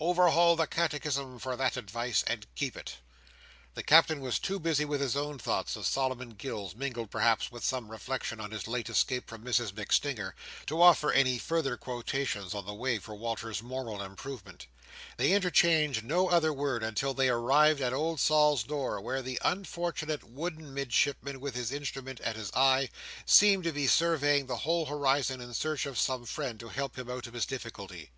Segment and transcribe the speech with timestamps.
[0.00, 2.96] Overhaul the catechism for that advice, and keep it!"
[3.74, 7.64] The Captain was too busy with his own thoughts of Solomon Gills, mingled perhaps with
[7.64, 10.32] some reflections on his late escape from Mrs MacStinger,
[10.66, 14.66] to offer any further quotations on the way for Walter's moral improvement
[15.16, 20.24] They interchanged no other word until they arrived at old Sol's door, where the unfortunate
[20.24, 22.90] wooden Midshipman, with his instrument at his eye,
[23.26, 27.08] seemed to be surveying the whole horizon in search of some friend to help him
[27.08, 28.10] out of his difficulty.